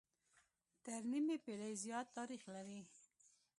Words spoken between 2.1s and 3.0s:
تاريخ لري